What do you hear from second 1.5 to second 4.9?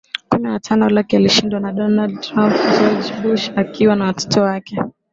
na Donald TrumpGeorge Bush akiwa na watoto wake